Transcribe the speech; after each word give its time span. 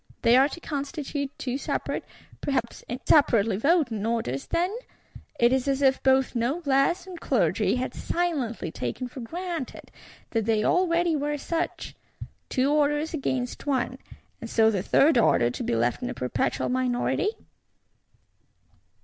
They 0.23 0.35
are 0.35 0.49
to 0.49 0.59
constitute 0.59 1.29
two 1.37 1.59
separate, 1.59 2.03
perhaps 2.41 2.83
separately 3.05 3.55
voting 3.55 4.03
Orders, 4.03 4.47
then? 4.47 4.75
It 5.39 5.53
is 5.53 5.67
as 5.67 5.83
if 5.83 6.01
both 6.01 6.33
Noblesse 6.35 7.05
and 7.05 7.19
Clergy 7.21 7.75
had 7.75 7.93
silently 7.93 8.71
taken 8.71 9.07
for 9.07 9.19
granted 9.19 9.91
that 10.31 10.45
they 10.45 10.63
already 10.63 11.15
were 11.15 11.37
such! 11.37 11.93
Two 12.49 12.71
Orders 12.71 13.13
against 13.13 13.67
one; 13.67 13.99
and 14.41 14.49
so 14.49 14.71
the 14.71 14.81
Third 14.81 15.19
Order 15.19 15.51
to 15.51 15.61
be 15.63 15.75
left 15.75 16.01
in 16.01 16.09
a 16.09 16.15
perpetual 16.15 16.69
minority? 16.69 17.29